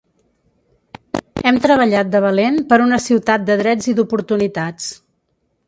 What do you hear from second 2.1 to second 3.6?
de valent per una ciutat